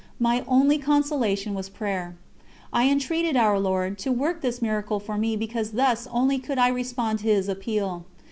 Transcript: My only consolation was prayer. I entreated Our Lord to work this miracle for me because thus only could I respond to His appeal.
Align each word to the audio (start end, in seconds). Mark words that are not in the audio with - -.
My 0.19 0.43
only 0.47 0.79
consolation 0.79 1.53
was 1.53 1.69
prayer. 1.69 2.15
I 2.73 2.89
entreated 2.89 3.37
Our 3.37 3.59
Lord 3.59 3.99
to 3.99 4.11
work 4.11 4.41
this 4.41 4.59
miracle 4.59 4.99
for 4.99 5.15
me 5.15 5.35
because 5.35 5.73
thus 5.73 6.07
only 6.09 6.39
could 6.39 6.57
I 6.57 6.69
respond 6.69 7.19
to 7.19 7.25
His 7.25 7.47
appeal. 7.47 8.03